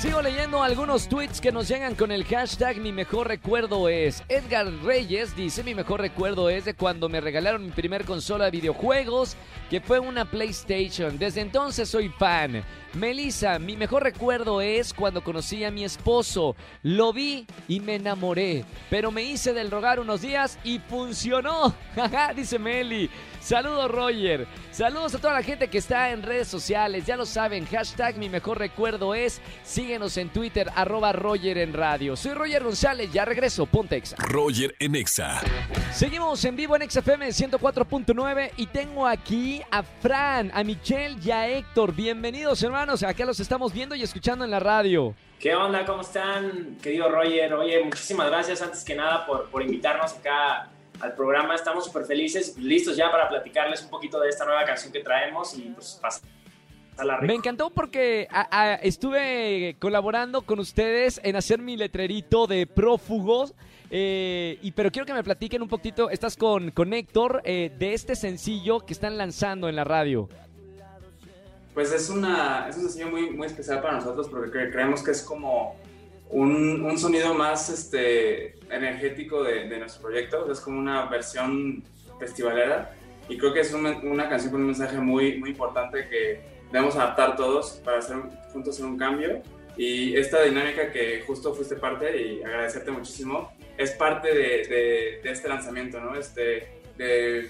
Sigo 0.00 0.22
leyendo 0.22 0.62
algunos 0.62 1.08
tweets 1.10 1.42
que 1.42 1.52
nos 1.52 1.68
llegan 1.68 1.94
con 1.94 2.10
el 2.10 2.24
hashtag 2.24 2.78
Mi 2.78 2.90
mejor 2.90 3.28
recuerdo 3.28 3.86
es. 3.90 4.24
Edgar 4.30 4.66
Reyes 4.82 5.36
dice: 5.36 5.62
Mi 5.62 5.74
mejor 5.74 6.00
recuerdo 6.00 6.48
es 6.48 6.64
de 6.64 6.72
cuando 6.72 7.10
me 7.10 7.20
regalaron 7.20 7.66
mi 7.66 7.70
primer 7.70 8.06
consola 8.06 8.46
de 8.46 8.50
videojuegos, 8.50 9.36
que 9.68 9.82
fue 9.82 9.98
una 9.98 10.24
PlayStation. 10.24 11.18
Desde 11.18 11.42
entonces 11.42 11.90
soy 11.90 12.08
fan. 12.08 12.64
Melissa, 12.94 13.58
mi 13.58 13.76
mejor 13.76 14.02
recuerdo 14.02 14.62
es 14.62 14.94
cuando 14.94 15.22
conocí 15.22 15.64
a 15.64 15.70
mi 15.70 15.84
esposo. 15.84 16.56
Lo 16.82 17.12
vi 17.12 17.46
y 17.68 17.80
me 17.80 17.96
enamoré, 17.96 18.64
pero 18.88 19.10
me 19.10 19.22
hice 19.22 19.52
del 19.52 19.70
rogar 19.70 20.00
unos 20.00 20.22
días 20.22 20.58
y 20.64 20.78
funcionó. 20.78 21.74
Jaja, 21.94 22.32
dice 22.32 22.58
Meli. 22.58 23.10
Saludos 23.40 23.90
Roger. 23.90 24.46
Saludos 24.70 25.14
a 25.14 25.18
toda 25.18 25.32
la 25.32 25.42
gente 25.42 25.68
que 25.68 25.78
está 25.78 26.10
en 26.10 26.22
redes 26.22 26.46
sociales. 26.46 27.06
Ya 27.06 27.16
lo 27.16 27.24
saben, 27.24 27.66
hashtag 27.66 28.16
mi 28.18 28.28
mejor 28.28 28.58
recuerdo 28.58 29.14
es. 29.14 29.40
Síguenos 29.64 30.16
en 30.18 30.28
Twitter, 30.28 30.70
arroba 30.76 31.12
Roger 31.12 31.56
en 31.58 31.72
radio. 31.72 32.16
Soy 32.16 32.34
Roger 32.34 32.62
González, 32.62 33.10
ya 33.12 33.24
regreso, 33.24 33.64
Pontex. 33.64 34.14
Roger 34.18 34.74
en 34.78 34.94
Exa. 34.94 35.40
Seguimos 35.92 36.44
en 36.44 36.54
vivo 36.54 36.76
en 36.76 36.88
XFM 36.88 37.28
104.9 37.28 38.52
y 38.58 38.66
tengo 38.66 39.06
aquí 39.06 39.62
a 39.70 39.82
Fran, 39.82 40.50
a 40.54 40.62
Michelle 40.62 41.16
y 41.24 41.30
a 41.30 41.48
Héctor. 41.48 41.94
Bienvenidos 41.94 42.62
hermanos, 42.62 43.02
acá 43.02 43.24
los 43.24 43.40
estamos 43.40 43.72
viendo 43.72 43.94
y 43.94 44.02
escuchando 44.02 44.44
en 44.44 44.50
la 44.50 44.60
radio. 44.60 45.14
¿Qué 45.38 45.54
onda? 45.54 45.86
¿Cómo 45.86 46.02
están, 46.02 46.76
querido 46.82 47.08
Roger? 47.08 47.54
Oye, 47.54 47.82
muchísimas 47.82 48.26
gracias 48.26 48.60
antes 48.60 48.84
que 48.84 48.94
nada 48.94 49.24
por, 49.26 49.48
por 49.48 49.62
invitarnos 49.62 50.12
acá 50.12 50.68
al 51.00 51.14
programa. 51.14 51.54
Estamos 51.54 51.84
súper 51.84 52.04
felices, 52.04 52.56
listos 52.58 52.96
ya 52.96 53.10
para 53.10 53.28
platicarles 53.28 53.82
un 53.82 53.90
poquito 53.90 54.20
de 54.20 54.28
esta 54.28 54.44
nueva 54.44 54.64
canción 54.64 54.92
que 54.92 55.00
traemos 55.00 55.56
y 55.56 55.62
pues 55.70 56.00
rico. 56.02 57.22
Me 57.22 57.34
encantó 57.34 57.70
porque 57.70 58.28
a- 58.30 58.48
a- 58.50 58.74
estuve 58.74 59.76
colaborando 59.78 60.42
con 60.42 60.58
ustedes 60.58 61.18
en 61.24 61.34
hacer 61.36 61.58
mi 61.58 61.76
letrerito 61.76 62.46
de 62.46 62.66
prófugos. 62.66 63.54
eh, 63.92 64.58
y 64.62 64.70
pero 64.72 64.90
quiero 64.92 65.04
que 65.06 65.12
me 65.14 65.24
platiquen 65.24 65.62
un 65.62 65.68
poquito. 65.68 66.10
Estás 66.10 66.36
con, 66.36 66.70
con 66.70 66.92
Héctor 66.92 67.40
eh, 67.44 67.72
de 67.76 67.92
este 67.94 68.14
sencillo 68.14 68.80
que 68.80 68.92
están 68.92 69.16
lanzando 69.18 69.68
en 69.68 69.74
la 69.76 69.82
radio. 69.84 70.28
Pues 71.74 71.92
es, 71.92 72.08
una, 72.10 72.66
es 72.68 72.76
un 72.76 72.82
sencillo 72.82 73.08
muy, 73.10 73.30
muy 73.30 73.46
especial 73.46 73.80
para 73.80 73.94
nosotros 73.94 74.28
porque 74.28 74.50
cre- 74.50 74.70
creemos 74.72 75.02
que 75.02 75.12
es 75.12 75.22
como 75.22 75.74
un, 76.30 76.82
un 76.84 76.98
sonido 76.98 77.34
más 77.34 77.68
este, 77.70 78.54
energético 78.70 79.42
de, 79.42 79.68
de 79.68 79.78
nuestro 79.78 80.02
proyecto. 80.02 80.50
Es 80.50 80.60
como 80.60 80.78
una 80.78 81.06
versión 81.06 81.82
festivalera 82.18 82.92
y 83.28 83.36
creo 83.38 83.52
que 83.52 83.60
es 83.60 83.72
una, 83.72 83.98
una 83.98 84.28
canción 84.28 84.52
con 84.52 84.60
un 84.62 84.66
mensaje 84.68 84.98
muy, 84.98 85.38
muy 85.38 85.50
importante 85.50 86.08
que 86.08 86.40
debemos 86.72 86.96
adaptar 86.96 87.36
todos 87.36 87.80
para 87.84 87.98
hacer 87.98 88.16
un- 88.16 88.30
juntos 88.52 88.74
hacer 88.74 88.86
un 88.86 88.98
cambio. 88.98 89.42
Y 89.76 90.16
esta 90.16 90.42
dinámica 90.42 90.92
que 90.92 91.22
justo 91.26 91.54
fuiste 91.54 91.76
parte 91.76 92.20
y 92.20 92.42
agradecerte 92.42 92.90
muchísimo 92.90 93.52
es 93.78 93.92
parte 93.92 94.28
de, 94.28 94.48
de- 94.66 95.20
de 95.22 95.30
este 95.30 95.48
lanzamiento, 95.48 96.00
¿no? 96.00 96.14
Este, 96.16 96.68
de, 96.98 97.48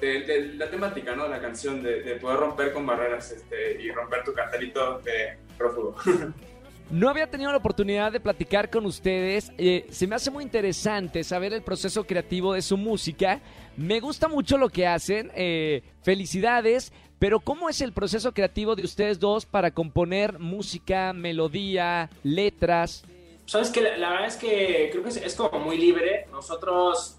de, 0.00 0.52
la 0.56 0.70
temática, 0.70 1.14
¿no? 1.14 1.28
La 1.28 1.40
canción, 1.40 1.82
de 1.82 2.14
poder 2.16 2.38
romper 2.38 2.72
con 2.72 2.86
barreras 2.86 3.30
este, 3.32 3.80
y 3.82 3.90
romper 3.90 4.24
tu 4.24 4.32
cartelito 4.32 4.98
de 5.00 5.36
prófugo. 5.58 5.96
No 6.88 7.08
había 7.08 7.26
tenido 7.28 7.50
la 7.50 7.56
oportunidad 7.56 8.12
de 8.12 8.20
platicar 8.20 8.70
con 8.70 8.86
ustedes. 8.86 9.52
eh, 9.58 9.86
se 9.90 10.06
me 10.06 10.14
hace 10.14 10.30
muy 10.30 10.44
interesante 10.44 11.24
saber 11.24 11.52
el 11.52 11.62
proceso 11.62 12.04
creativo 12.04 12.52
de 12.54 12.62
su 12.62 12.76
música. 12.76 13.40
Me 13.76 13.98
gusta 13.98 14.28
mucho 14.28 14.56
lo 14.56 14.68
que 14.68 14.86
hacen. 14.86 15.32
eh, 15.34 15.82
felicidades. 16.02 16.92
Pero 17.18 17.40
¿cómo 17.40 17.68
es 17.68 17.80
el 17.80 17.92
proceso 17.92 18.32
creativo 18.32 18.76
de 18.76 18.84
ustedes 18.84 19.18
dos 19.18 19.46
para 19.46 19.70
componer 19.70 20.38
música, 20.38 21.14
melodía, 21.14 22.10
letras? 22.22 23.04
Sabes 23.46 23.70
que 23.70 23.80
la, 23.80 24.10
verdad 24.10 24.26
es 24.26 24.36
que 24.36 24.90
creo 24.92 25.02
que 25.02 25.08
es, 25.08 25.34
como 25.34 25.58
muy 25.58 25.78
libre. 25.78 26.26
Nosotros 26.30 27.16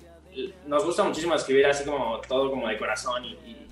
nos 0.67 0.85
gusta 0.85 1.03
muchísimo 1.03 1.33
escribir 1.33 1.65
así 1.65 1.83
como 1.83 2.21
todo 2.21 2.51
como 2.51 2.67
de 2.67 2.77
corazón 2.77 3.23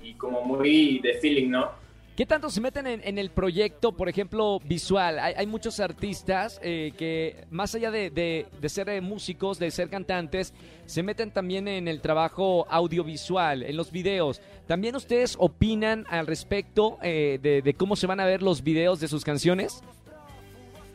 y 0.02 0.14
como 0.14 0.42
muy 0.42 0.98
de 0.98 1.14
feeling, 1.20 1.48
¿no? 1.48 1.85
¿Qué 2.16 2.24
tanto 2.24 2.48
se 2.48 2.62
meten 2.62 2.86
en, 2.86 3.18
el 3.18 3.28
proyecto, 3.28 3.92
por 3.92 4.08
ejemplo, 4.08 4.58
visual? 4.64 5.18
Hay, 5.18 5.46
muchos 5.46 5.80
artistas 5.80 6.58
eh, 6.62 6.92
que, 6.96 7.44
más 7.50 7.74
allá 7.74 7.90
de, 7.90 8.08
de- 8.08 8.68
ser 8.70 8.88
eh, 8.88 9.02
músicos, 9.02 9.58
de 9.58 9.70
ser 9.70 9.90
cantantes, 9.90 10.54
se 10.86 11.02
meten 11.02 11.30
también 11.30 11.68
en 11.68 11.88
el 11.88 12.00
trabajo 12.00 12.66
audiovisual, 12.70 13.62
en 13.64 13.76
los 13.76 13.92
videos. 13.92 14.40
¿También 14.66 14.96
ustedes 14.96 15.36
opinan 15.38 16.06
al 16.08 16.26
respecto 16.26 16.96
eh, 17.02 17.38
de, 17.62 17.74
cómo 17.74 17.96
se 17.96 18.06
van 18.06 18.20
a 18.20 18.24
ver 18.24 18.40
los 18.40 18.62
videos 18.64 18.98
de 18.98 19.08
sus 19.08 19.22
canciones? 19.22 19.82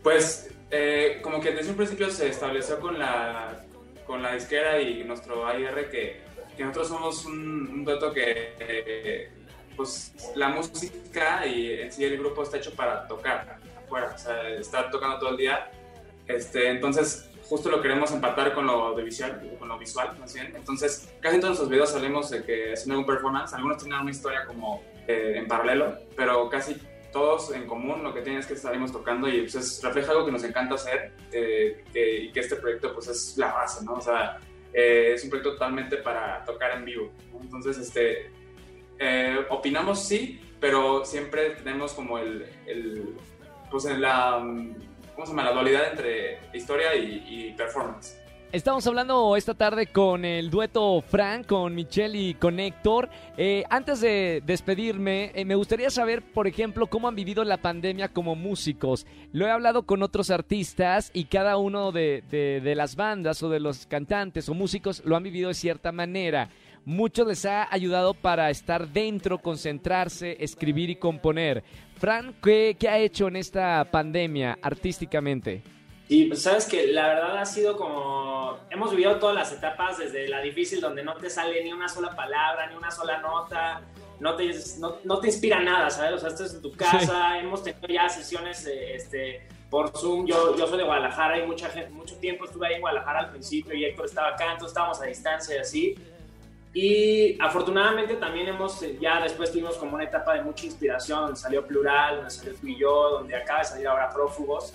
Pues 0.01 0.49
como 1.21 1.39
que 1.39 1.51
desde 1.51 1.69
un 1.69 1.77
principio 1.77 2.09
se 2.09 2.29
estableció 2.29 2.79
con 2.79 2.97
la, 2.97 3.63
con 4.07 4.23
la 4.23 4.33
disquera 4.33 4.81
y 4.81 5.03
nuestro 5.03 5.45
AIR 5.45 5.87
que, 5.91 6.21
que 6.57 6.63
nosotros 6.63 6.87
somos 6.87 7.25
un, 7.25 7.67
un 7.67 7.85
dueto 7.85 8.11
que 8.11 9.29
pues 9.81 10.13
la 10.35 10.49
música 10.49 11.45
y 11.47 11.81
en 11.81 11.91
sí 11.91 12.03
el 12.05 12.17
grupo 12.19 12.43
está 12.43 12.57
hecho 12.57 12.71
para 12.75 13.07
tocar 13.07 13.57
afuera, 13.83 14.13
o 14.15 14.17
sea, 14.17 14.47
estar 14.49 14.91
tocando 14.91 15.17
todo 15.17 15.29
el 15.31 15.37
día. 15.37 15.71
Este, 16.27 16.69
entonces 16.69 17.29
justo 17.49 17.69
lo 17.69 17.81
queremos 17.81 18.11
empatar 18.11 18.53
con 18.53 18.67
lo 18.67 18.73
audiovisual, 18.87 19.41
con 19.57 19.67
lo 19.67 19.77
visual 19.79 20.15
bien. 20.33 20.53
Entonces 20.55 21.11
casi 21.19 21.37
todos 21.37 21.49
nuestros 21.49 21.69
videos 21.69 21.89
salimos 21.91 22.29
de 22.29 22.43
que 22.43 22.73
haciendo 22.73 22.99
un 22.99 23.05
performance, 23.05 23.53
algunos 23.53 23.77
tienen 23.79 23.99
una 23.99 24.11
historia 24.11 24.45
como 24.45 24.83
eh, 25.07 25.33
en 25.37 25.47
paralelo, 25.47 25.97
pero 26.15 26.47
casi 26.49 26.75
todos 27.11 27.51
en 27.53 27.65
común 27.67 28.03
lo 28.03 28.13
que 28.13 28.21
tienen 28.21 28.39
es 28.39 28.45
que 28.45 28.55
salimos 28.55 28.91
tocando 28.91 29.27
y 29.27 29.41
pues 29.41 29.55
es, 29.55 29.83
refleja 29.83 30.11
algo 30.11 30.25
que 30.25 30.31
nos 30.31 30.43
encanta 30.43 30.75
hacer 30.75 31.11
eh, 31.31 31.83
que- 31.91 32.17
y 32.25 32.31
que 32.31 32.39
este 32.39 32.55
proyecto 32.55 32.93
pues 32.93 33.07
es 33.07 33.35
la 33.37 33.51
base, 33.51 33.83
¿no? 33.83 33.95
O 33.95 34.01
sea, 34.01 34.37
eh, 34.73 35.13
es 35.15 35.23
un 35.25 35.29
proyecto 35.31 35.53
totalmente 35.53 35.97
para 35.97 36.45
tocar 36.45 36.71
en 36.77 36.85
vivo. 36.85 37.11
¿no? 37.33 37.41
Entonces, 37.41 37.77
este, 37.79 38.31
eh, 39.01 39.35
opinamos 39.49 40.03
sí, 40.07 40.39
pero 40.59 41.03
siempre 41.03 41.49
tenemos 41.51 41.93
como 41.93 42.19
el, 42.19 42.45
el 42.67 43.15
pues 43.71 43.85
la, 43.85 44.37
¿cómo 45.15 45.25
se 45.25 45.31
llama? 45.31 45.43
La 45.45 45.53
dualidad 45.53 45.91
entre 45.91 46.39
historia 46.53 46.95
y, 46.95 47.53
performance. 47.57 48.17
Estamos 48.51 48.85
hablando 48.85 49.37
esta 49.37 49.53
tarde 49.53 49.87
con 49.87 50.25
el 50.25 50.49
dueto 50.49 51.01
Frank, 51.01 51.45
con 51.47 51.73
Michelle 51.73 52.17
y 52.17 52.33
con 52.33 52.59
Héctor. 52.59 53.09
Eh, 53.37 53.63
antes 53.69 54.01
de 54.01 54.43
despedirme, 54.45 55.31
eh, 55.33 55.45
me 55.45 55.55
gustaría 55.55 55.89
saber, 55.89 56.21
por 56.21 56.47
ejemplo, 56.47 56.87
cómo 56.87 57.07
han 57.07 57.15
vivido 57.15 57.45
la 57.45 57.57
pandemia 57.57 58.09
como 58.09 58.35
músicos. 58.35 59.07
Lo 59.31 59.47
he 59.47 59.51
hablado 59.51 59.83
con 59.83 60.03
otros 60.03 60.31
artistas 60.31 61.11
y 61.13 61.25
cada 61.25 61.55
uno 61.55 61.93
de- 61.93 62.23
de 62.29 62.75
las 62.75 62.97
bandas 62.97 63.41
o 63.41 63.49
de 63.49 63.61
los 63.61 63.87
cantantes 63.87 64.49
o 64.49 64.53
músicos 64.53 65.01
lo 65.05 65.15
han 65.15 65.23
vivido 65.23 65.47
de 65.47 65.53
cierta 65.53 65.93
manera. 65.93 66.49
Muchos 66.85 67.27
les 67.27 67.45
ha 67.45 67.71
ayudado 67.73 68.13
para 68.13 68.49
estar 68.49 68.87
dentro, 68.87 69.39
concentrarse, 69.39 70.37
escribir 70.39 70.89
y 70.89 70.95
componer. 70.95 71.63
Frank, 71.97 72.35
¿qué, 72.43 72.75
qué 72.79 72.89
ha 72.89 72.97
hecho 72.97 73.27
en 73.27 73.35
esta 73.35 73.85
pandemia 73.91 74.57
artísticamente? 74.61 75.61
Y 76.11 76.25
pues 76.25 76.41
sabes 76.41 76.65
que 76.65 76.87
la 76.87 77.07
verdad 77.07 77.37
ha 77.37 77.45
sido 77.45 77.77
como, 77.77 78.57
hemos 78.69 78.91
vivido 78.91 79.17
todas 79.17 79.33
las 79.33 79.53
etapas, 79.53 79.97
desde 79.97 80.27
la 80.27 80.41
difícil 80.41 80.81
donde 80.81 81.03
no 81.03 81.15
te 81.15 81.29
sale 81.29 81.63
ni 81.63 81.71
una 81.71 81.87
sola 81.87 82.13
palabra, 82.15 82.67
ni 82.67 82.75
una 82.75 82.91
sola 82.91 83.21
nota, 83.21 83.81
no 84.19 84.35
te, 84.35 84.51
no, 84.79 84.97
no 85.05 85.19
te 85.19 85.27
inspira 85.27 85.61
nada, 85.61 85.89
¿sabes? 85.89 86.13
O 86.15 86.17
sea, 86.17 86.29
estás 86.29 86.53
en 86.53 86.61
tu 86.61 86.73
casa, 86.73 87.39
hemos 87.39 87.63
tenido 87.63 87.87
ya 87.87 88.09
sesiones 88.09 88.67
este, 88.67 89.47
por 89.69 89.97
Zoom. 89.97 90.27
Yo, 90.27 90.57
yo 90.57 90.67
soy 90.67 90.79
de 90.79 90.83
Guadalajara 90.83 91.39
y 91.39 91.47
mucha 91.47 91.69
gente, 91.69 91.89
mucho 91.91 92.17
tiempo 92.17 92.43
estuve 92.43 92.67
ahí 92.67 92.73
en 92.73 92.81
Guadalajara 92.81 93.19
al 93.19 93.29
principio 93.29 93.73
y 93.73 93.85
Héctor 93.85 94.05
estaba 94.07 94.29
acá, 94.31 94.51
entonces 94.51 94.71
estábamos 94.71 95.01
a 95.01 95.05
distancia 95.05 95.55
y 95.55 95.59
así. 95.59 95.95
Y 96.73 97.37
afortunadamente 97.41 98.15
también 98.15 98.47
hemos, 98.47 98.81
eh, 98.81 98.97
ya 99.01 99.21
después 99.21 99.51
tuvimos 99.51 99.75
como 99.75 99.95
una 99.95 100.05
etapa 100.05 100.35
de 100.35 100.41
mucha 100.41 100.65
inspiración, 100.65 101.21
donde 101.21 101.35
salió 101.35 101.65
Plural, 101.65 102.17
donde 102.17 102.31
salió 102.31 102.53
tú 102.55 102.67
y 102.67 102.77
yo, 102.77 103.09
donde 103.11 103.35
acaba 103.35 103.59
de 103.59 103.65
salir 103.65 103.87
ahora 103.87 104.09
Prófugos. 104.09 104.73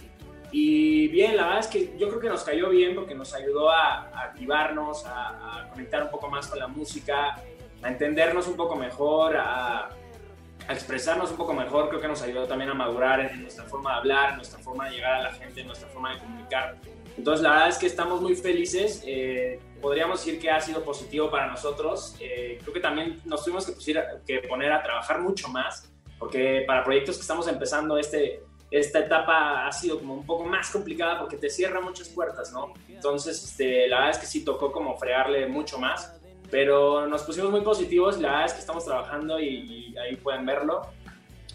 Y 0.52 1.08
bien, 1.08 1.36
la 1.36 1.44
verdad 1.44 1.60
es 1.60 1.66
que 1.68 1.96
yo 1.98 2.08
creo 2.08 2.20
que 2.20 2.28
nos 2.28 2.44
cayó 2.44 2.68
bien 2.68 2.94
porque 2.94 3.14
nos 3.14 3.34
ayudó 3.34 3.70
a, 3.70 4.10
activarnos, 4.24 5.06
a, 5.06 5.62
a, 5.62 5.68
conectar 5.70 6.02
un 6.02 6.10
poco 6.10 6.28
más 6.28 6.46
con 6.46 6.58
la 6.58 6.68
música, 6.68 7.36
a 7.82 7.88
entendernos 7.88 8.46
un 8.46 8.56
poco 8.56 8.76
mejor, 8.76 9.36
a, 9.36 9.88
a, 9.88 10.72
expresarnos 10.72 11.30
un 11.30 11.36
poco 11.38 11.54
mejor. 11.54 11.88
Creo 11.88 12.00
que 12.00 12.08
nos 12.08 12.20
ayudó 12.22 12.46
también 12.46 12.70
a 12.70 12.74
madurar 12.74 13.20
en, 13.20 13.42
nuestra 13.42 13.64
forma 13.64 13.92
de 13.92 13.96
hablar, 13.96 14.30
en 14.30 14.36
nuestra 14.36 14.58
forma 14.60 14.88
de 14.88 14.96
llegar 14.96 15.14
a 15.14 15.22
la 15.22 15.32
gente, 15.32 15.62
en 15.62 15.66
nuestra 15.66 15.88
forma 15.88 16.12
de 16.12 16.18
comunicar. 16.20 16.76
Entonces, 17.16 17.42
la 17.42 17.50
verdad 17.50 17.68
es 17.68 17.78
que 17.78 17.86
estamos 17.86 18.20
muy 18.20 18.36
felices. 18.36 19.02
Eh, 19.06 19.58
podríamos 19.80 20.24
decir 20.24 20.40
que 20.40 20.50
ha 20.50 20.60
sido 20.60 20.82
positivo 20.82 21.30
para 21.30 21.46
nosotros. 21.46 22.16
Eh, 22.20 22.58
creo 22.60 22.72
que 22.72 22.80
también 22.80 23.20
nos 23.24 23.44
tuvimos 23.44 23.66
que, 23.66 24.02
que 24.26 24.48
poner 24.48 24.72
a 24.72 24.82
trabajar 24.82 25.20
mucho 25.20 25.48
más, 25.48 25.92
porque 26.18 26.64
para 26.66 26.84
proyectos 26.84 27.16
que 27.16 27.22
estamos 27.22 27.46
empezando 27.48 27.98
este 27.98 28.42
esta 28.70 28.98
etapa 28.98 29.66
ha 29.66 29.72
sido 29.72 29.98
como 29.98 30.14
un 30.14 30.26
poco 30.26 30.44
más 30.44 30.70
complicada 30.70 31.18
porque 31.20 31.36
te 31.36 31.48
cierra 31.48 31.80
muchas 31.80 32.08
puertas, 32.08 32.52
¿no? 32.52 32.74
Entonces, 32.88 33.42
este, 33.44 33.86
la 33.88 33.98
verdad 33.98 34.14
es 34.16 34.18
que 34.18 34.26
sí 34.26 34.44
tocó 34.44 34.72
como 34.72 34.96
fregarle 34.96 35.46
mucho 35.46 35.78
más, 35.78 36.12
pero 36.50 37.06
nos 37.06 37.22
pusimos 37.22 37.50
muy 37.50 37.60
positivos, 37.60 38.18
la 38.18 38.30
verdad 38.30 38.46
es 38.46 38.52
que 38.54 38.60
estamos 38.60 38.84
trabajando 38.84 39.38
y, 39.38 39.92
y 39.92 39.98
ahí 39.98 40.16
pueden 40.16 40.44
verlo 40.44 40.82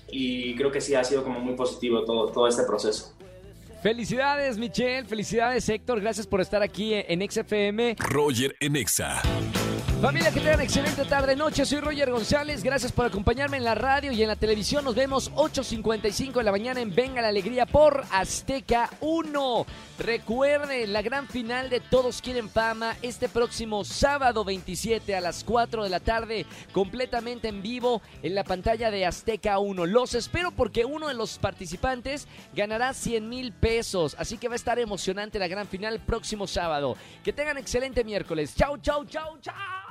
y 0.09 0.55
creo 0.55 0.71
que 0.71 0.81
sí 0.81 0.93
ha 0.95 1.03
sido 1.03 1.23
como 1.23 1.39
muy 1.39 1.55
positivo 1.55 2.03
todo, 2.03 2.27
todo 2.27 2.47
este 2.47 2.63
proceso. 2.63 3.13
Felicidades, 3.81 4.57
Michelle. 4.57 5.07
Felicidades, 5.07 5.67
Héctor. 5.67 6.01
Gracias 6.01 6.27
por 6.27 6.39
estar 6.39 6.61
aquí 6.61 6.93
en 6.93 7.27
XFM. 7.29 7.95
Roger 7.97 8.55
en 8.59 8.75
Exa. 8.75 9.21
Familia, 10.01 10.31
que 10.31 10.39
tengan 10.39 10.62
excelente 10.62 11.05
tarde, 11.05 11.36
noche. 11.36 11.63
Soy 11.63 11.79
Roger 11.79 12.10
González. 12.10 12.63
Gracias 12.63 12.91
por 12.91 13.05
acompañarme 13.05 13.58
en 13.58 13.63
la 13.63 13.75
radio 13.75 14.12
y 14.12 14.24
en 14.24 14.29
la 14.29 14.36
televisión. 14.36 14.84
Nos 14.84 14.96
vemos 14.96 15.31
8.55 15.34 16.34
de 16.34 16.43
la 16.43 16.51
mañana 16.51 16.81
en 16.81 16.96
Venga 16.96 17.22
la 17.22 17.27
Alegría 17.27 17.67
por 17.67 18.03
Azteca 18.10 18.89
1. 19.01 19.65
Recuerden 20.00 20.91
la 20.91 21.03
gran 21.03 21.27
final 21.27 21.70
de 21.70 21.81
Todos 21.81 22.20
Quieren 22.24 22.50
Fama 22.50 22.98
este 23.03 23.29
próximo 23.29 23.86
sábado 23.86 24.43
27 24.43 25.15
a 25.15 25.22
las 25.22 25.43
4 25.43 25.84
de 25.84 25.89
la 25.91 26.00
tarde, 26.00 26.48
completamente 26.72 27.50
en 27.50 27.62
vivo 27.62 28.01
en 28.24 28.34
la 28.34 28.43
pantalla 28.43 28.89
de 28.89 29.05
Azteca 29.05 29.60
1. 29.60 29.86
Los 29.86 30.15
espero 30.15 30.50
porque 30.50 30.84
uno 30.84 31.10
de 31.10 31.13
los 31.13 31.38
participantes 31.38 32.27
ganará 32.55 32.96
100 32.96 33.29
mil 33.29 33.53
pesos. 33.53 34.15
Así 34.17 34.39
que 34.39 34.48
va 34.48 34.53
a 34.53 34.55
estar 34.55 34.79
emocionante 34.79 35.38
la 35.38 35.48
gran 35.48 35.67
final 35.67 36.00
próximo 36.00 36.48
sábado. 36.48 36.98
Que 37.24 37.34
tengan 37.34 37.60
excelente 37.60 38.03
miércoles. 38.03 38.55
Chau, 38.55 38.79
chau, 38.79 39.05
chau, 39.05 39.38
chau. 39.39 39.90